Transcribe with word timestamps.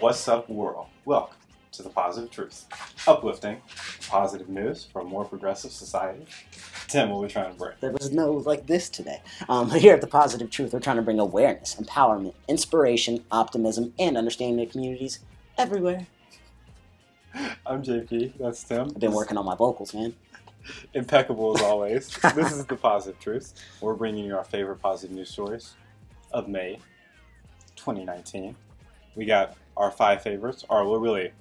What's 0.00 0.26
up, 0.28 0.48
world? 0.48 0.86
Welcome 1.04 1.36
to 1.72 1.82
the 1.82 1.90
Positive 1.90 2.30
Truth, 2.30 2.64
uplifting 3.06 3.60
positive 4.08 4.48
news 4.48 4.86
for 4.90 5.02
a 5.02 5.04
more 5.04 5.26
progressive 5.26 5.72
society. 5.72 6.24
Tim, 6.88 7.10
what 7.10 7.18
are 7.18 7.20
we 7.20 7.28
trying 7.28 7.52
to 7.52 7.58
bring? 7.58 7.74
There 7.80 7.92
was 7.92 8.10
no 8.10 8.32
like 8.32 8.66
this 8.66 8.88
today. 8.88 9.20
Um, 9.50 9.68
here 9.78 9.92
at 9.92 10.00
the 10.00 10.06
Positive 10.06 10.48
Truth, 10.48 10.72
we're 10.72 10.80
trying 10.80 10.96
to 10.96 11.02
bring 11.02 11.18
awareness, 11.18 11.74
empowerment, 11.74 12.32
inspiration, 12.48 13.22
optimism, 13.30 13.92
and 13.98 14.16
understanding 14.16 14.66
to 14.66 14.72
communities 14.72 15.18
everywhere. 15.58 16.06
I'm 17.66 17.82
JP. 17.82 18.38
That's 18.38 18.64
Tim. 18.64 18.86
I've 18.86 19.00
been 19.00 19.12
working 19.12 19.36
on 19.36 19.44
my 19.44 19.54
vocals, 19.54 19.92
man. 19.92 20.14
Impeccable 20.94 21.58
as 21.58 21.62
always. 21.62 22.08
this 22.34 22.52
is 22.52 22.64
the 22.64 22.76
Positive 22.76 23.20
Truth. 23.20 23.52
We're 23.82 23.92
bringing 23.92 24.24
you 24.24 24.34
our 24.34 24.44
favorite 24.44 24.80
positive 24.80 25.14
news 25.14 25.28
stories 25.28 25.74
of 26.32 26.48
May 26.48 26.78
2019. 27.76 28.56
We 29.14 29.24
got 29.24 29.56
our 29.76 29.90
five 29.90 30.22
favorites, 30.22 30.64
or 30.68 30.88
well, 30.88 31.00
really, 31.00 31.32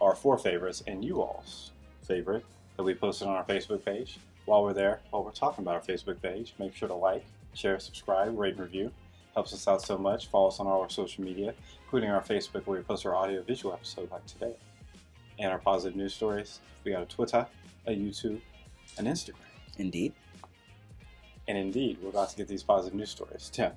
our 0.00 0.14
four 0.14 0.38
favorites, 0.38 0.82
and 0.86 1.04
you 1.04 1.20
all's 1.20 1.72
favorite 2.02 2.44
that 2.76 2.82
we 2.82 2.94
posted 2.94 3.28
on 3.28 3.34
our 3.34 3.44
Facebook 3.44 3.84
page. 3.84 4.18
While 4.44 4.62
we're 4.62 4.74
there, 4.74 5.00
while 5.10 5.24
we're 5.24 5.30
talking 5.30 5.64
about 5.64 5.74
our 5.74 5.80
Facebook 5.80 6.20
page, 6.20 6.54
make 6.58 6.74
sure 6.74 6.88
to 6.88 6.94
like, 6.94 7.24
share, 7.54 7.78
subscribe, 7.78 8.38
rate, 8.38 8.54
and 8.54 8.62
review. 8.62 8.90
Helps 9.34 9.52
us 9.52 9.66
out 9.66 9.82
so 9.82 9.96
much. 9.96 10.28
Follow 10.28 10.48
us 10.48 10.60
on 10.60 10.66
all 10.66 10.82
our 10.82 10.90
social 10.90 11.24
media, 11.24 11.54
including 11.84 12.10
our 12.10 12.22
Facebook 12.22 12.66
where 12.66 12.78
we 12.78 12.84
post 12.84 13.06
our 13.06 13.14
audio 13.14 13.42
visual 13.42 13.72
episode 13.72 14.10
like 14.10 14.24
today. 14.26 14.54
And 15.38 15.50
our 15.50 15.58
positive 15.58 15.96
news 15.96 16.14
stories. 16.14 16.60
We 16.84 16.92
got 16.92 17.02
a 17.02 17.06
Twitter, 17.06 17.46
a 17.86 17.90
YouTube, 17.90 18.40
an 18.98 19.06
Instagram. 19.06 19.34
Indeed. 19.78 20.12
And 21.48 21.58
indeed, 21.58 21.98
we're 22.00 22.10
about 22.10 22.30
to 22.30 22.36
get 22.36 22.48
these 22.48 22.62
positive 22.62 22.94
news 22.94 23.10
stories. 23.10 23.50
Tim, 23.52 23.72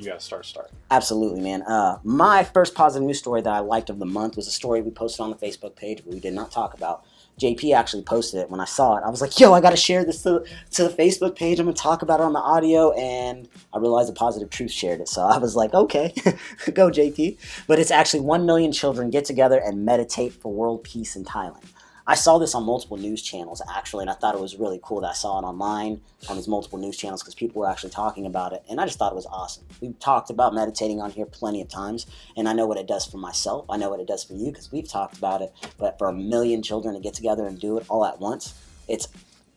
you 0.00 0.06
got 0.06 0.18
to 0.18 0.24
start 0.24 0.46
start. 0.46 0.70
Absolutely, 0.90 1.40
man. 1.40 1.62
Uh, 1.62 1.98
my 2.02 2.42
first 2.42 2.74
positive 2.74 3.06
news 3.06 3.18
story 3.18 3.42
that 3.42 3.52
I 3.52 3.58
liked 3.60 3.90
of 3.90 3.98
the 3.98 4.06
month 4.06 4.36
was 4.36 4.46
a 4.46 4.50
story 4.50 4.80
we 4.80 4.90
posted 4.90 5.20
on 5.20 5.30
the 5.30 5.36
Facebook 5.36 5.76
page, 5.76 6.02
we 6.06 6.18
did 6.18 6.32
not 6.32 6.50
talk 6.50 6.74
about. 6.74 7.04
JP 7.40 7.74
actually 7.74 8.02
posted 8.02 8.40
it 8.40 8.50
when 8.50 8.60
I 8.60 8.66
saw 8.66 8.96
it. 8.96 9.02
I 9.04 9.08
was 9.08 9.22
like, 9.22 9.38
yo, 9.40 9.54
I 9.54 9.60
got 9.62 9.70
to 9.70 9.76
share 9.76 10.04
this 10.04 10.22
to, 10.24 10.44
to 10.72 10.84
the 10.84 10.90
Facebook 10.90 11.36
page. 11.36 11.58
I'm 11.58 11.66
going 11.66 11.74
to 11.74 11.82
talk 11.82 12.02
about 12.02 12.20
it 12.20 12.24
on 12.24 12.34
the 12.34 12.40
audio. 12.40 12.92
And 12.92 13.48
I 13.72 13.78
realized 13.78 14.10
the 14.10 14.14
Positive 14.14 14.50
Truth 14.50 14.72
shared 14.72 15.00
it. 15.00 15.08
So 15.08 15.22
I 15.22 15.38
was 15.38 15.56
like, 15.56 15.72
okay, 15.72 16.12
go, 16.74 16.90
JP. 16.90 17.38
But 17.66 17.78
it's 17.78 17.90
actually 17.90 18.20
1 18.20 18.44
million 18.44 18.72
children 18.72 19.08
get 19.08 19.24
together 19.24 19.58
and 19.58 19.86
meditate 19.86 20.34
for 20.34 20.52
world 20.52 20.84
peace 20.84 21.16
in 21.16 21.24
Thailand. 21.24 21.64
I 22.06 22.14
saw 22.14 22.38
this 22.38 22.54
on 22.54 22.64
multiple 22.64 22.96
news 22.96 23.22
channels 23.22 23.62
actually, 23.74 24.02
and 24.02 24.10
I 24.10 24.14
thought 24.14 24.34
it 24.34 24.40
was 24.40 24.56
really 24.56 24.80
cool 24.82 25.00
that 25.02 25.10
I 25.10 25.14
saw 25.14 25.38
it 25.38 25.42
online 25.42 26.00
on 26.28 26.36
these 26.36 26.48
multiple 26.48 26.78
news 26.78 26.96
channels 26.96 27.22
because 27.22 27.34
people 27.34 27.60
were 27.60 27.68
actually 27.68 27.90
talking 27.90 28.26
about 28.26 28.52
it, 28.52 28.62
and 28.68 28.80
I 28.80 28.86
just 28.86 28.98
thought 28.98 29.12
it 29.12 29.16
was 29.16 29.26
awesome. 29.26 29.64
We've 29.80 29.98
talked 29.98 30.30
about 30.30 30.54
meditating 30.54 31.00
on 31.00 31.10
here 31.10 31.26
plenty 31.26 31.60
of 31.62 31.68
times, 31.68 32.06
and 32.36 32.48
I 32.48 32.52
know 32.52 32.66
what 32.66 32.78
it 32.78 32.86
does 32.86 33.06
for 33.06 33.18
myself. 33.18 33.66
I 33.68 33.76
know 33.76 33.90
what 33.90 34.00
it 34.00 34.06
does 34.06 34.24
for 34.24 34.34
you 34.34 34.50
because 34.50 34.72
we've 34.72 34.88
talked 34.88 35.16
about 35.18 35.42
it. 35.42 35.52
But 35.78 35.98
for 35.98 36.08
a 36.08 36.12
million 36.12 36.62
children 36.62 36.94
to 36.94 37.00
get 37.00 37.14
together 37.14 37.46
and 37.46 37.58
do 37.60 37.78
it 37.78 37.86
all 37.88 38.04
at 38.04 38.20
once, 38.20 38.54
it's 38.88 39.08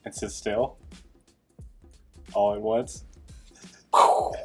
And 0.05 0.14
sit 0.14 0.31
still. 0.31 0.77
All 2.33 2.53
at 2.53 2.61
once. 2.61 3.03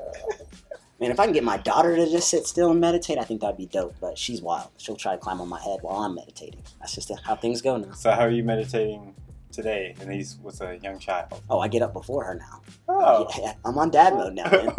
man. 1.00 1.10
If 1.10 1.20
I 1.20 1.24
can 1.24 1.32
get 1.32 1.44
my 1.44 1.56
daughter 1.56 1.96
to 1.96 2.10
just 2.10 2.28
sit 2.28 2.46
still 2.46 2.70
and 2.70 2.80
meditate, 2.80 3.18
I 3.18 3.24
think 3.24 3.40
that'd 3.40 3.56
be 3.56 3.66
dope. 3.66 3.94
But 4.00 4.18
she's 4.18 4.42
wild. 4.42 4.70
She'll 4.76 4.96
try 4.96 5.12
to 5.12 5.18
climb 5.18 5.40
on 5.40 5.48
my 5.48 5.60
head 5.60 5.78
while 5.82 5.98
I'm 5.98 6.14
meditating. 6.14 6.62
That's 6.80 6.94
just 6.94 7.10
how 7.24 7.36
things 7.36 7.62
go 7.62 7.76
now. 7.76 7.92
So, 7.92 8.10
how 8.10 8.20
are 8.20 8.30
you 8.30 8.44
meditating 8.44 9.14
today? 9.52 9.94
And 10.00 10.12
he's 10.12 10.38
with 10.42 10.60
a 10.60 10.78
young 10.78 10.98
child. 10.98 11.40
Oh, 11.48 11.60
I 11.60 11.68
get 11.68 11.82
up 11.82 11.92
before 11.92 12.24
her 12.24 12.34
now. 12.34 12.62
Oh. 12.88 13.28
Yeah, 13.38 13.54
I'm 13.64 13.78
on 13.78 13.90
dad 13.90 14.14
mode 14.14 14.34
now, 14.34 14.50
man. 14.50 14.72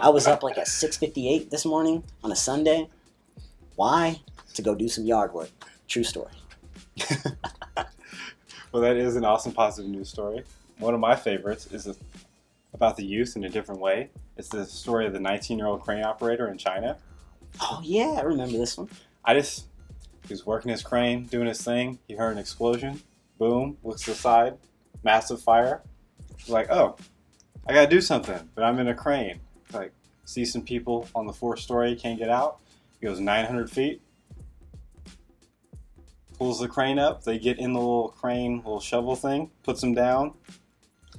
I 0.00 0.08
was 0.08 0.26
up 0.26 0.42
like 0.42 0.58
at 0.58 0.66
6:58 0.66 1.50
this 1.50 1.64
morning 1.64 2.04
on 2.22 2.32
a 2.32 2.36
Sunday. 2.36 2.88
Why? 3.76 4.20
To 4.54 4.62
go 4.62 4.74
do 4.74 4.88
some 4.88 5.04
yard 5.04 5.32
work. 5.32 5.50
True 5.88 6.04
story. 6.04 6.32
well, 8.72 8.82
that 8.82 8.96
is 8.96 9.16
an 9.16 9.24
awesome 9.24 9.52
positive 9.52 9.90
news 9.90 10.08
story. 10.08 10.44
One 10.78 10.94
of 10.94 11.00
my 11.00 11.16
favorites 11.16 11.66
is 11.72 11.88
about 12.72 12.96
the 12.96 13.04
youth 13.04 13.36
in 13.36 13.44
a 13.44 13.48
different 13.48 13.80
way. 13.80 14.10
It's 14.36 14.48
the 14.48 14.64
story 14.66 15.06
of 15.06 15.12
the 15.12 15.20
19 15.20 15.58
year 15.58 15.66
old 15.66 15.82
crane 15.82 16.04
operator 16.04 16.48
in 16.48 16.58
China. 16.58 16.98
Oh 17.60 17.80
yeah, 17.82 18.16
I 18.18 18.22
remember 18.22 18.58
this 18.58 18.76
one. 18.76 18.88
I 19.24 19.34
just, 19.34 19.66
he 20.26 20.32
was 20.32 20.44
working 20.44 20.70
his 20.70 20.82
crane, 20.82 21.24
doing 21.26 21.46
his 21.46 21.62
thing. 21.62 21.98
He 22.08 22.14
heard 22.14 22.32
an 22.32 22.38
explosion. 22.38 23.00
Boom, 23.38 23.76
looks 23.82 24.02
to 24.02 24.10
the 24.10 24.16
side, 24.16 24.58
massive 25.02 25.40
fire. 25.40 25.82
He's 26.36 26.48
like, 26.48 26.70
oh, 26.70 26.96
I 27.66 27.72
gotta 27.72 27.88
do 27.88 28.00
something, 28.00 28.48
but 28.54 28.64
I'm 28.64 28.78
in 28.78 28.88
a 28.88 28.94
crane. 28.94 29.40
Like, 29.72 29.92
see 30.24 30.44
some 30.44 30.62
people 30.62 31.08
on 31.14 31.26
the 31.26 31.32
fourth 31.32 31.60
story, 31.60 31.94
can't 31.96 32.18
get 32.18 32.28
out. 32.28 32.60
He 33.00 33.06
goes 33.06 33.20
900 33.20 33.70
feet, 33.70 34.02
pulls 36.38 36.60
the 36.60 36.68
crane 36.68 36.98
up. 36.98 37.24
They 37.24 37.38
get 37.38 37.58
in 37.58 37.72
the 37.72 37.78
little 37.78 38.08
crane, 38.08 38.58
little 38.58 38.80
shovel 38.80 39.16
thing, 39.16 39.50
puts 39.62 39.80
them 39.80 39.94
down. 39.94 40.34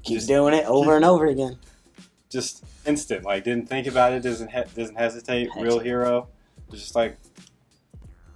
Keeps 0.03 0.27
doing 0.27 0.53
it 0.53 0.65
over 0.65 0.95
and 0.95 1.03
over 1.03 1.25
again. 1.25 1.57
Just 2.29 2.63
instant, 2.85 3.23
like 3.23 3.43
didn't 3.43 3.69
think 3.69 3.87
about 3.87 4.13
it, 4.13 4.21
doesn't 4.21 4.51
he- 4.51 4.63
doesn't 4.75 4.95
hesitate. 4.95 5.49
Real 5.55 5.79
hero. 5.79 6.27
Just 6.71 6.95
like 6.95 7.17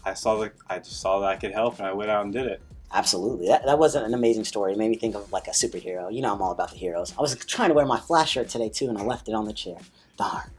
I 0.05 0.13
saw 0.13 0.37
the, 0.37 0.51
I 0.67 0.77
just 0.79 1.01
saw 1.01 1.19
that 1.19 1.27
I 1.29 1.35
could 1.35 1.51
help, 1.51 1.79
and 1.79 1.87
I 1.87 1.93
went 1.93 2.09
out 2.09 2.23
and 2.23 2.33
did 2.33 2.45
it. 2.45 2.61
Absolutely. 2.91 3.47
That, 3.47 3.65
that 3.65 3.77
wasn't 3.77 4.05
an 4.05 4.13
amazing 4.13 4.45
story. 4.45 4.73
It 4.73 4.77
made 4.77 4.89
me 4.89 4.95
think 4.95 5.15
of 5.15 5.31
like 5.31 5.47
a 5.47 5.51
superhero. 5.51 6.13
You 6.13 6.21
know, 6.21 6.33
I'm 6.33 6.41
all 6.41 6.51
about 6.51 6.71
the 6.71 6.77
heroes. 6.77 7.13
I 7.17 7.21
was 7.21 7.35
trying 7.45 7.69
to 7.69 7.75
wear 7.75 7.85
my 7.85 7.99
flash 7.99 8.31
shirt 8.31 8.49
today 8.49 8.69
too, 8.69 8.89
and 8.89 8.97
I 8.97 9.03
left 9.03 9.27
it 9.27 9.33
on 9.33 9.45
the 9.45 9.53
chair. 9.53 9.77
Darn. 10.17 10.49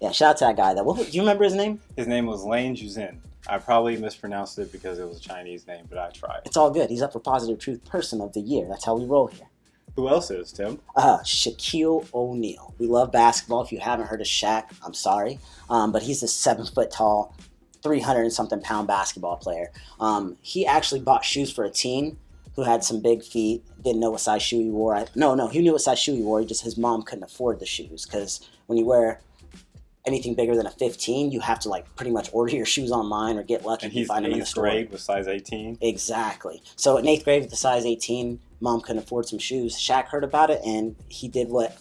Yeah, 0.00 0.10
shout 0.12 0.30
out 0.30 0.36
to 0.38 0.44
that 0.46 0.56
guy. 0.56 0.74
That 0.74 0.84
what, 0.84 0.96
do 0.98 1.04
you 1.12 1.22
remember 1.22 1.44
his 1.44 1.54
name? 1.54 1.80
His 1.96 2.06
name 2.06 2.26
was 2.26 2.44
Lane 2.44 2.74
Juzin. 2.76 3.18
I 3.48 3.58
probably 3.58 3.96
mispronounced 3.96 4.58
it 4.58 4.70
because 4.70 4.98
it 4.98 5.08
was 5.08 5.18
a 5.18 5.20
Chinese 5.20 5.66
name, 5.66 5.86
but 5.88 5.98
I 5.98 6.10
tried. 6.10 6.42
It's 6.44 6.56
all 6.56 6.70
good. 6.70 6.90
He's 6.90 7.02
up 7.02 7.12
for 7.12 7.18
Positive 7.20 7.58
Truth 7.58 7.84
Person 7.84 8.20
of 8.20 8.32
the 8.32 8.40
Year. 8.40 8.66
That's 8.68 8.84
how 8.84 8.94
we 8.96 9.04
roll 9.04 9.26
here. 9.28 9.46
Who 9.96 10.08
else 10.08 10.30
is 10.30 10.52
Tim? 10.52 10.80
Uh, 10.96 11.18
Shaquille 11.18 12.06
O'Neal. 12.14 12.74
We 12.78 12.86
love 12.86 13.12
basketball. 13.12 13.62
If 13.62 13.72
you 13.72 13.78
haven't 13.78 14.06
heard 14.06 14.20
of 14.22 14.26
Shaq, 14.26 14.70
I'm 14.84 14.94
sorry. 14.94 15.38
Um, 15.68 15.92
but 15.92 16.02
he's 16.02 16.22
a 16.22 16.28
seven 16.28 16.64
foot 16.64 16.90
tall, 16.90 17.36
300 17.82 18.22
and 18.22 18.32
something 18.32 18.60
pound 18.60 18.88
basketball 18.88 19.36
player. 19.36 19.70
Um, 20.00 20.38
he 20.40 20.66
actually 20.66 21.00
bought 21.00 21.24
shoes 21.24 21.52
for 21.52 21.64
a 21.64 21.70
teen 21.70 22.16
who 22.56 22.62
had 22.62 22.84
some 22.84 23.00
big 23.00 23.22
feet, 23.22 23.64
didn't 23.82 24.00
know 24.00 24.10
what 24.10 24.20
size 24.20 24.42
shoe 24.42 24.60
he 24.60 24.70
wore. 24.70 24.96
I, 24.96 25.06
no, 25.14 25.34
no, 25.34 25.48
he 25.48 25.60
knew 25.60 25.72
what 25.72 25.80
size 25.82 25.98
shoe 25.98 26.14
he 26.14 26.22
wore. 26.22 26.40
He 26.40 26.46
just 26.46 26.62
his 26.62 26.78
mom 26.78 27.02
couldn't 27.02 27.24
afford 27.24 27.60
the 27.60 27.66
shoes 27.66 28.06
because 28.06 28.46
when 28.66 28.78
you 28.78 28.86
wear 28.86 29.20
anything 30.04 30.34
bigger 30.34 30.56
than 30.56 30.66
a 30.66 30.70
15, 30.70 31.30
you 31.30 31.40
have 31.40 31.60
to 31.60 31.68
like 31.68 31.94
pretty 31.96 32.10
much 32.10 32.28
order 32.32 32.54
your 32.54 32.66
shoes 32.66 32.90
online 32.90 33.36
or 33.36 33.42
get 33.42 33.64
lucky 33.64 33.86
And 33.86 33.92
he's 33.92 34.08
find 34.08 34.24
them 34.24 34.32
in 34.32 34.38
the 34.38 34.42
eighth 34.42 34.48
store. 34.50 34.64
grade 34.64 34.90
with 34.90 35.00
size 35.00 35.28
18. 35.28 35.78
Exactly. 35.80 36.62
So 36.76 36.96
in 36.96 37.06
eighth 37.06 37.24
grade 37.24 37.42
with 37.42 37.50
the 37.50 37.56
size 37.56 37.84
18, 37.86 38.38
mom 38.60 38.80
couldn't 38.80 39.02
afford 39.02 39.26
some 39.26 39.38
shoes. 39.38 39.76
Shaq 39.76 40.06
heard 40.06 40.24
about 40.24 40.50
it 40.50 40.60
and 40.64 40.96
he 41.08 41.28
did 41.28 41.48
what 41.48 41.78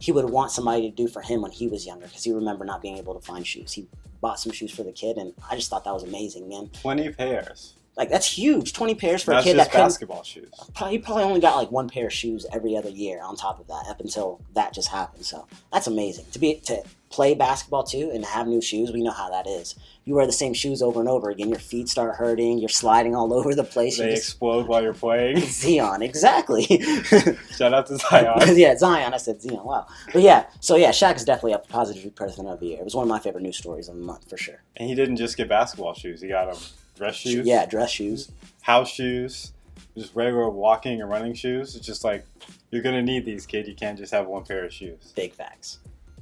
he 0.00 0.12
would 0.12 0.30
want 0.30 0.50
somebody 0.50 0.88
to 0.88 0.96
do 0.96 1.08
for 1.08 1.20
him 1.20 1.42
when 1.42 1.50
he 1.50 1.68
was 1.68 1.84
younger 1.86 2.06
because 2.06 2.24
he 2.24 2.32
remembered 2.32 2.66
not 2.66 2.80
being 2.80 2.96
able 2.96 3.14
to 3.14 3.20
find 3.20 3.46
shoes. 3.46 3.72
He 3.72 3.86
bought 4.20 4.40
some 4.40 4.52
shoes 4.52 4.70
for 4.72 4.82
the 4.82 4.92
kid 4.92 5.16
and 5.16 5.34
I 5.50 5.54
just 5.56 5.68
thought 5.70 5.84
that 5.84 5.92
was 5.94 6.04
amazing, 6.04 6.48
man. 6.48 6.70
20 6.80 7.10
pairs. 7.12 7.74
Like 7.98 8.10
that's 8.10 8.26
huge. 8.26 8.72
20 8.74 8.94
pairs 8.94 9.24
for 9.24 9.32
That's 9.32 9.44
a 9.44 9.48
kid 9.50 9.56
just 9.56 9.72
that 9.72 9.76
basketball 9.76 10.22
shoes. 10.22 10.48
probably, 10.72 10.96
he 10.96 10.98
probably 11.02 11.24
only 11.24 11.40
got 11.40 11.56
like 11.56 11.72
one 11.72 11.88
pair 11.88 12.06
of 12.06 12.12
shoes 12.12 12.46
every 12.52 12.76
other 12.76 12.90
year 12.90 13.20
on 13.20 13.34
top 13.34 13.58
of 13.58 13.66
that 13.66 13.86
up 13.90 14.00
until 14.00 14.40
that 14.54 14.72
just 14.72 14.88
happened. 14.88 15.24
So 15.26 15.48
that's 15.72 15.88
amazing 15.88 16.26
to 16.30 16.38
be 16.38 16.54
to 16.66 16.84
play 17.10 17.34
basketball 17.34 17.82
too 17.82 18.10
and 18.14 18.24
have 18.24 18.46
new 18.46 18.60
shoes. 18.62 18.92
We 18.92 19.02
know 19.02 19.10
how 19.10 19.28
that 19.30 19.48
is. 19.48 19.74
You 20.04 20.14
wear 20.14 20.26
the 20.26 20.32
same 20.32 20.54
shoes 20.54 20.80
over 20.80 21.00
and 21.00 21.08
over 21.08 21.28
again. 21.28 21.48
Your 21.48 21.58
feet 21.58 21.88
start 21.88 22.14
hurting. 22.14 22.58
You're 22.58 22.68
sliding 22.68 23.16
all 23.16 23.32
over 23.38 23.52
the 23.52 23.64
place. 23.64 23.98
They 23.98 24.04
you 24.04 24.10
just 24.12 24.28
explode 24.28 24.68
while 24.68 24.80
you're 24.80 24.94
playing. 24.94 25.40
Zion, 25.46 26.00
exactly. 26.02 26.62
Shout 27.56 27.74
out 27.74 27.86
to 27.88 27.96
Zion. 27.98 28.56
yeah, 28.56 28.76
Zion. 28.76 29.12
I 29.12 29.16
said 29.16 29.42
Zion. 29.42 29.64
Wow. 29.64 29.88
But 30.12 30.22
yeah, 30.22 30.46
so 30.60 30.76
yeah, 30.76 30.90
Shaq 30.90 31.16
is 31.16 31.24
definitely 31.24 31.54
a 31.54 31.58
positive 31.58 32.14
person 32.14 32.46
of 32.46 32.60
the 32.60 32.66
year. 32.66 32.78
It 32.78 32.84
was 32.84 32.94
one 32.94 33.02
of 33.02 33.08
my 33.08 33.18
favorite 33.18 33.42
news 33.42 33.56
stories 33.58 33.88
of 33.88 33.96
the 33.96 34.02
month 34.02 34.30
for 34.30 34.36
sure. 34.36 34.62
And 34.76 34.88
he 34.88 34.94
didn't 34.94 35.16
just 35.16 35.36
get 35.36 35.48
basketball 35.48 35.94
shoes. 35.94 36.20
He 36.20 36.28
got 36.28 36.52
them 36.52 36.62
dress 36.98 37.14
shoes, 37.14 37.46
Yeah, 37.46 37.64
dress 37.64 37.90
shoes. 37.90 38.30
house 38.62 38.90
shoes, 38.90 39.52
just 39.96 40.14
regular 40.14 40.50
walking 40.50 41.00
and 41.00 41.08
running 41.10 41.32
shoes. 41.34 41.74
It's 41.76 41.86
just 41.86 42.04
like, 42.04 42.24
you're 42.70 42.82
going 42.82 42.94
to 42.96 43.02
need 43.02 43.24
these, 43.24 43.46
kid. 43.46 43.66
You 43.66 43.74
can't 43.74 43.96
just 43.96 44.12
have 44.12 44.26
one 44.26 44.44
pair 44.44 44.64
of 44.64 44.72
shoes. 44.72 45.12
Big 45.16 45.32
facts. 45.32 45.78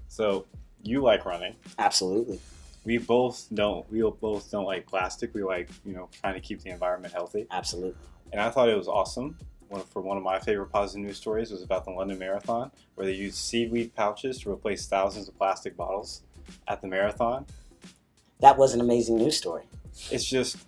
So, 0.09 0.47
you 0.83 1.03
like 1.03 1.25
running. 1.25 1.55
Absolutely. 1.79 2.39
We 2.85 2.99
both 2.99 3.47
don't. 3.53 3.91
We 3.91 4.01
both 4.21 4.49
don't 4.51 4.65
like 4.67 4.87
plastic. 4.87 5.35
We 5.35 5.43
like, 5.43 5.69
you 5.85 5.95
know, 5.95 6.09
trying 6.21 6.35
to 6.35 6.41
keep 6.41 6.63
the 6.63 6.71
environment 6.71 7.13
healthy. 7.13 7.47
Absolutely. 7.51 7.97
and 8.33 8.41
I 8.41 8.49
thought 8.51 8.69
it 8.69 8.77
was 8.77 8.87
awesome. 8.87 9.37
One 9.69 9.83
for 9.83 10.01
one 10.01 10.17
of 10.17 10.23
my 10.23 10.39
favorite 10.39 10.67
positive 10.71 11.05
news 11.05 11.17
stories 11.17 11.51
was 11.51 11.63
about 11.63 11.85
the 11.85 11.91
London 11.91 12.21
Marathon, 12.21 12.71
where 12.95 13.05
they 13.05 13.15
used 13.15 13.37
seaweed 13.39 13.93
pouches 13.97 14.39
to 14.43 14.53
replace 14.53 14.87
thousands 14.87 15.27
of 15.29 15.37
plastic 15.37 15.77
bottles 15.77 16.23
at 16.69 16.81
the 16.81 16.87
marathon. 16.87 17.45
That 18.39 18.57
was 18.57 18.73
an 18.75 18.81
amazing 18.81 19.17
news 19.17 19.37
story. 19.37 19.65
It's 20.11 20.25
just 20.25 20.59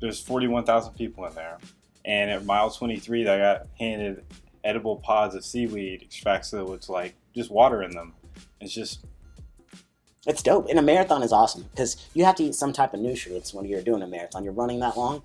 there's 0.00 0.20
41,000 0.20 0.94
people 0.94 1.24
in 1.26 1.34
there, 1.34 1.58
and 2.04 2.30
at 2.30 2.44
mile 2.44 2.70
23, 2.70 3.24
they 3.24 3.38
got 3.38 3.66
handed 3.78 4.24
edible 4.64 4.96
pods 4.96 5.34
of 5.34 5.44
seaweed 5.44 6.02
extracts 6.02 6.48
so 6.48 6.72
it's 6.74 6.88
like 6.88 7.14
just 7.34 7.50
water 7.50 7.82
in 7.82 7.92
them. 7.92 8.14
It's 8.60 8.74
just 8.74 9.04
It's 10.26 10.42
dope. 10.42 10.68
And 10.68 10.78
a 10.78 10.82
marathon 10.82 11.22
is 11.22 11.32
awesome 11.32 11.64
because 11.70 11.96
you 12.14 12.24
have 12.24 12.34
to 12.36 12.44
eat 12.44 12.54
some 12.54 12.72
type 12.72 12.94
of 12.94 13.00
nutrients 13.00 13.54
when 13.54 13.64
you're 13.64 13.82
doing 13.82 14.02
a 14.02 14.06
marathon. 14.06 14.44
You're 14.44 14.52
running 14.52 14.80
that 14.80 14.96
long. 14.96 15.22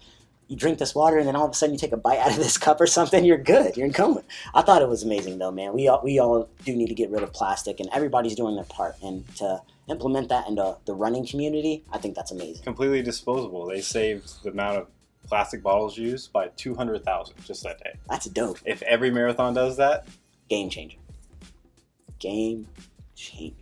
You 0.51 0.57
drink 0.57 0.79
this 0.79 0.93
water, 0.93 1.17
and 1.17 1.25
then 1.25 1.35
all 1.37 1.45
of 1.45 1.51
a 1.51 1.53
sudden 1.53 1.73
you 1.73 1.79
take 1.79 1.93
a 1.93 1.97
bite 1.97 2.19
out 2.19 2.31
of 2.31 2.35
this 2.35 2.57
cup 2.57 2.81
or 2.81 2.85
something. 2.85 3.23
You're 3.23 3.37
good. 3.37 3.77
You're 3.77 3.85
in 3.85 3.93
coma. 3.93 4.21
I 4.53 4.61
thought 4.61 4.81
it 4.81 4.89
was 4.89 5.01
amazing, 5.01 5.37
though, 5.37 5.49
man. 5.49 5.71
We 5.73 5.87
all, 5.87 6.01
we 6.03 6.19
all 6.19 6.49
do 6.65 6.75
need 6.75 6.89
to 6.89 6.93
get 6.93 7.09
rid 7.09 7.23
of 7.23 7.31
plastic, 7.31 7.79
and 7.79 7.87
everybody's 7.93 8.35
doing 8.35 8.55
their 8.55 8.65
part. 8.65 8.95
And 9.01 9.25
to 9.37 9.61
implement 9.87 10.27
that 10.27 10.49
into 10.49 10.75
the 10.83 10.93
running 10.93 11.25
community, 11.25 11.85
I 11.91 11.99
think 11.99 12.15
that's 12.15 12.31
amazing. 12.31 12.63
Completely 12.65 13.01
disposable. 13.01 13.65
They 13.65 13.79
saved 13.79 14.43
the 14.43 14.49
amount 14.49 14.79
of 14.79 14.87
plastic 15.25 15.63
bottles 15.63 15.97
used 15.97 16.33
by 16.33 16.49
200,000 16.49 17.35
just 17.45 17.63
that 17.63 17.81
day. 17.81 17.97
That's 18.09 18.25
dope. 18.25 18.59
If 18.65 18.81
every 18.81 19.09
marathon 19.09 19.53
does 19.53 19.77
that, 19.77 20.05
Game 20.49 20.69
changer. 20.69 20.97
Game 22.19 22.67
changer. 23.15 23.55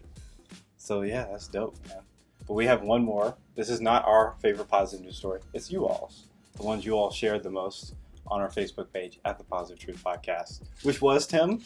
so 0.76 1.04
yeah, 1.04 1.28
that's 1.30 1.48
dope, 1.48 1.78
man. 1.88 2.00
But 2.48 2.56
we 2.56 2.66
have 2.66 2.82
one 2.82 3.04
more. 3.04 3.38
This 3.56 3.70
is 3.70 3.80
not 3.80 4.06
our 4.06 4.34
favorite 4.42 4.70
positive 4.70 5.06
news 5.06 5.18
story. 5.18 5.42
It's 5.54 5.72
you 5.72 5.86
all's. 5.88 6.30
The 6.56 6.63
ones 6.63 6.86
you 6.86 6.94
all 6.94 7.12
shared 7.12 7.44
the 7.44 7.50
most 7.50 7.96
on 8.28 8.42
our 8.42 8.50
Facebook 8.50 8.92
page 8.94 9.19
at 9.25 9.38
the 9.38 9.44
Positive 9.44 9.80
Truth 9.80 10.04
Podcast, 10.04 10.62
which 10.84 11.01
was 11.01 11.25
Tim. 11.25 11.62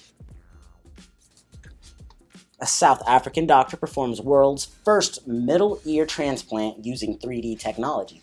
A 2.60 2.66
South 2.66 3.02
African 3.08 3.46
doctor 3.46 3.76
performs 3.76 4.22
world's 4.22 4.66
first 4.66 5.28
middle 5.28 5.82
ear 5.84 6.06
transplant 6.06 6.86
using 6.86 7.18
3D 7.18 7.60
technology. 7.60 8.22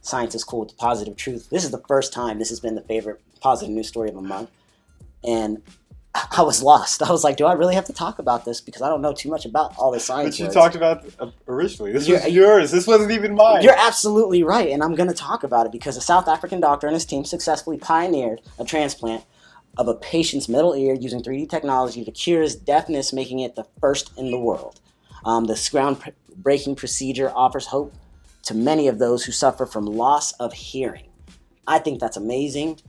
Science 0.00 0.34
is 0.34 0.44
cool 0.44 0.60
with 0.60 0.70
the 0.70 0.76
positive 0.76 1.16
truth. 1.16 1.50
This 1.50 1.64
is 1.64 1.70
the 1.70 1.82
first 1.88 2.12
time 2.12 2.38
this 2.38 2.48
has 2.48 2.60
been 2.60 2.74
the 2.74 2.82
favorite 2.82 3.20
positive 3.40 3.74
news 3.74 3.88
story 3.88 4.08
of 4.08 4.16
a 4.16 4.22
month. 4.22 4.50
And 5.22 5.62
I 6.30 6.42
was 6.42 6.62
lost. 6.62 7.02
I 7.02 7.10
was 7.10 7.24
like, 7.24 7.36
do 7.36 7.46
I 7.46 7.52
really 7.52 7.74
have 7.74 7.84
to 7.86 7.92
talk 7.92 8.18
about 8.18 8.44
this? 8.44 8.60
Because 8.60 8.82
I 8.82 8.88
don't 8.88 9.02
know 9.02 9.12
too 9.12 9.28
much 9.28 9.44
about 9.44 9.74
all 9.78 9.90
this 9.90 10.04
science. 10.04 10.34
Which 10.34 10.40
you 10.40 10.46
words. 10.46 10.54
talked 10.54 10.76
about 10.76 11.04
uh, 11.18 11.30
originally. 11.48 11.92
This 11.92 12.08
You're- 12.08 12.22
was 12.24 12.32
yours. 12.32 12.70
This 12.70 12.86
wasn't 12.86 13.12
even 13.12 13.34
mine. 13.34 13.62
You're 13.62 13.78
absolutely 13.78 14.42
right, 14.42 14.70
and 14.70 14.82
I'm 14.82 14.94
going 14.94 15.08
to 15.08 15.14
talk 15.14 15.44
about 15.44 15.66
it 15.66 15.72
because 15.72 15.96
a 15.96 16.00
South 16.00 16.28
African 16.28 16.60
doctor 16.60 16.86
and 16.86 16.94
his 16.94 17.04
team 17.04 17.24
successfully 17.24 17.78
pioneered 17.78 18.40
a 18.58 18.64
transplant 18.64 19.24
of 19.76 19.88
a 19.88 19.94
patient's 19.94 20.48
middle 20.48 20.74
ear 20.74 20.94
using 20.94 21.20
3D 21.20 21.48
technology 21.50 22.04
to 22.04 22.12
cure 22.12 22.42
his 22.42 22.54
deafness, 22.54 23.12
making 23.12 23.40
it 23.40 23.56
the 23.56 23.66
first 23.80 24.16
in 24.16 24.30
the 24.30 24.38
world. 24.38 24.80
Um, 25.24 25.46
this 25.46 25.68
groundbreaking 25.68 26.76
procedure 26.76 27.30
offers 27.34 27.66
hope 27.66 27.92
to 28.44 28.54
many 28.54 28.88
of 28.88 28.98
those 28.98 29.24
who 29.24 29.32
suffer 29.32 29.66
from 29.66 29.86
loss 29.86 30.32
of 30.32 30.52
hearing. 30.52 31.08
I 31.66 31.78
think 31.78 31.98
that's 31.98 32.16
amazing. 32.16 32.80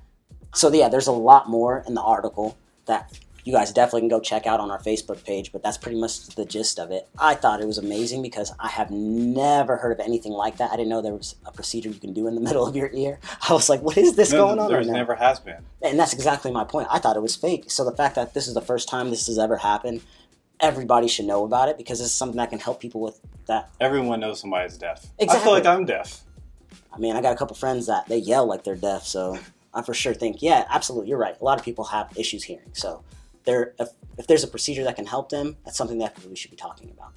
So, 0.53 0.71
yeah, 0.71 0.89
there's 0.89 1.07
a 1.07 1.11
lot 1.13 1.49
more 1.49 1.83
in 1.87 1.95
the 1.95 2.01
article 2.01 2.57
that 2.85 3.11
you 3.43 3.53
guys 3.53 3.71
definitely 3.71 4.01
can 4.01 4.09
go 4.09 4.19
check 4.19 4.47
out 4.47 4.59
on 4.59 4.71
our 4.71 4.79
Facebook 4.81 5.23
page, 5.23 5.51
but 5.51 5.61
that's 5.61 5.77
pretty 5.77 5.99
much 5.99 6.29
the 6.29 6.45
gist 6.45 6.79
of 6.79 6.89
it. 6.89 7.07
I 7.19 7.35
thought 7.35 7.61
it 7.61 7.67
was 7.67 7.77
amazing 7.77 8.23
because 8.23 8.51
I 8.59 8.69
have 8.69 8.89
never 8.89 9.77
heard 9.77 9.91
of 9.91 9.99
anything 9.99 10.31
like 10.31 10.57
that. 10.57 10.71
I 10.71 10.75
didn't 10.75 10.89
know 10.89 10.99
there 11.01 11.13
was 11.13 11.35
a 11.45 11.51
procedure 11.51 11.89
you 11.89 11.99
can 11.99 12.11
do 12.13 12.27
in 12.27 12.33
the 12.33 12.41
middle 12.47 12.65
of 12.65 12.75
your 12.75 12.89
ear. 12.91 13.19
I 13.47 13.53
was 13.53 13.69
like, 13.69 13.81
what 13.83 13.97
is 13.97 14.15
this 14.15 14.31
No, 14.31 14.47
going 14.47 14.59
on 14.59 14.67
There 14.69 14.77
right 14.77 14.87
now? 14.87 14.93
never 14.93 15.13
has 15.13 15.39
been. 15.39 15.63
And 15.83 15.99
that's 15.99 16.13
exactly 16.13 16.51
my 16.51 16.63
point. 16.63 16.87
I 16.89 16.97
thought 16.97 17.15
it 17.15 17.21
was 17.21 17.35
fake. 17.35 17.69
So 17.69 17.85
the 17.85 17.95
fact 17.95 18.15
that 18.15 18.33
this 18.33 18.47
is 18.47 18.55
the 18.55 18.61
first 18.61 18.89
time 18.89 19.11
this 19.11 19.27
has 19.27 19.37
ever 19.37 19.57
happened, 19.57 20.01
everybody 20.59 21.07
should 21.07 21.25
know 21.25 21.43
about 21.43 21.69
it 21.69 21.77
because 21.77 21.99
this 21.99 22.07
is 22.07 22.13
something 22.15 22.37
that 22.37 22.49
can 22.49 22.57
help 22.59 22.79
people 22.79 23.01
with 23.01 23.19
that. 23.45 23.69
Everyone 23.79 24.21
knows 24.21 24.39
somebody's 24.39 24.75
deaf. 24.75 25.05
Exactly. 25.19 25.39
I 25.39 25.43
feel 25.43 25.53
like 25.53 25.65
I'm 25.67 25.85
deaf. 25.85 26.21
I 26.91 26.97
mean, 26.97 27.15
I 27.15 27.21
got 27.21 27.33
a 27.33 27.35
couple 27.37 27.55
friends 27.55 27.85
that 27.87 28.07
they 28.07 28.17
yell 28.17 28.47
like 28.47 28.63
they're 28.63 28.75
deaf, 28.75 29.03
so 29.03 29.37
I 29.75 29.81
for 29.81 29.93
sure 29.93 30.13
think, 30.13 30.41
yeah, 30.41 30.65
absolutely, 30.69 31.09
you're 31.09 31.17
right. 31.17 31.35
A 31.39 31.43
lot 31.43 31.59
of 31.59 31.65
people 31.65 31.83
have 31.83 32.11
issues 32.17 32.43
hearing. 32.43 32.71
So 32.73 33.03
there, 33.43 33.73
if, 33.77 33.89
if 34.17 34.25
there's 34.25 34.43
a 34.43 34.47
procedure 34.47 34.83
that 34.85 34.95
can 34.95 35.05
help 35.05 35.29
them, 35.29 35.57
that's 35.65 35.77
something 35.77 35.99
that 35.99 36.17
we 36.25 36.35
should 36.35 36.49
be 36.49 36.57
talking 36.57 36.89
about. 36.91 37.11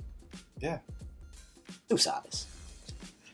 Yeah. 0.58 0.78
Sabes. 1.88 2.46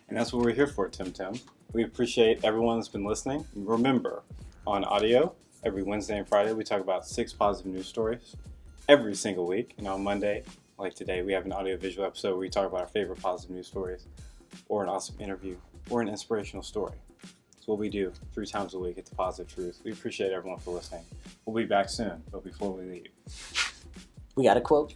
And 0.09 0.17
that's 0.17 0.33
what 0.33 0.45
we're 0.45 0.53
here 0.53 0.67
for, 0.67 0.89
Tim 0.89 1.11
Tim. 1.11 1.35
We 1.73 1.83
appreciate 1.83 2.45
everyone 2.45 2.79
that's 2.79 2.89
been 2.89 3.05
listening. 3.05 3.45
Remember, 3.57 4.23
on 4.67 4.85
audio, 4.85 5.35
every 5.65 5.83
Wednesday 5.83 6.19
and 6.19 6.29
Friday, 6.29 6.53
we 6.53 6.63
talk 6.63 6.81
about 6.81 7.07
six 7.07 7.33
positive 7.33 7.73
news 7.73 7.89
stories 7.89 8.37
every 8.89 9.15
single 9.15 9.47
week. 9.47 9.75
And 9.79 9.89
on 9.89 10.05
Monday, 10.05 10.45
like 10.79 10.95
today, 10.95 11.23
we 11.23 11.33
have 11.33 11.47
an 11.47 11.53
audio 11.53 11.77
visual 11.77 12.07
episode 12.07 12.31
where 12.31 12.39
we 12.39 12.51
talk 12.51 12.67
about 12.67 12.83
our 12.83 12.87
favorite 12.87 13.21
positive 13.21 13.57
news 13.57 13.67
stories, 13.67 14.07
or 14.69 14.83
an 14.83 14.89
awesome 14.89 15.17
interview, 15.19 15.57
or 15.91 16.01
an 16.03 16.09
inspirational 16.09 16.63
story. 16.63 16.95
It's 17.65 17.69
what 17.71 17.79
we 17.79 17.89
do 17.89 18.13
three 18.35 18.45
times 18.45 18.75
a 18.75 18.79
week 18.79 18.99
at 18.99 19.07
The 19.07 19.15
Positive 19.15 19.51
Truth. 19.55 19.81
We 19.87 19.93
appreciate 19.93 20.33
everyone 20.33 20.59
for 20.59 20.75
listening. 20.75 21.01
We'll 21.47 21.57
be 21.57 21.67
back 21.67 21.89
soon, 21.89 22.23
but 22.31 22.45
before 22.45 22.71
we 22.75 22.83
leave, 22.85 23.07
We 24.37 24.45
got 24.45 24.59
a 24.59 24.61
quote. 24.61 24.93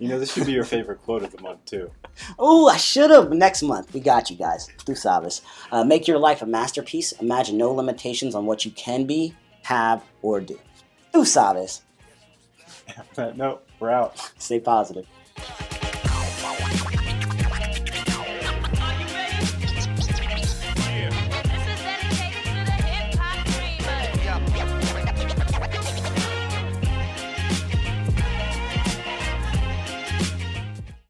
you 0.00 0.08
know, 0.08 0.18
this 0.18 0.32
should 0.32 0.44
be 0.44 0.50
your 0.50 0.64
favorite 0.64 1.00
quote 1.04 1.22
of 1.22 1.30
the 1.30 1.40
month, 1.40 1.64
too. 1.64 1.92
Oh, 2.40 2.66
I 2.66 2.76
should 2.76 3.10
have. 3.10 3.30
Next 3.30 3.62
month, 3.62 3.94
we 3.94 4.00
got 4.00 4.30
you 4.30 4.36
guys. 4.36 4.66
Tu 4.84 4.94
sabes. 4.96 5.42
Uh, 5.70 5.84
make 5.84 6.08
your 6.08 6.18
life 6.18 6.42
a 6.42 6.46
masterpiece. 6.46 7.12
Imagine 7.12 7.56
no 7.56 7.70
limitations 7.70 8.34
on 8.34 8.46
what 8.46 8.64
you 8.64 8.72
can 8.72 9.04
be, 9.06 9.36
have, 9.62 10.02
or 10.20 10.40
do. 10.40 10.58
Sabes. 11.14 11.82
On 12.98 13.04
that 13.14 13.36
note, 13.36 13.62
we're 13.78 13.90
out. 13.90 14.32
Stay 14.38 14.58
positive. 14.58 15.06